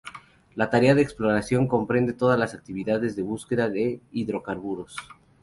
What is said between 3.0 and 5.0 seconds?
de búsqueda de hidrocarburos.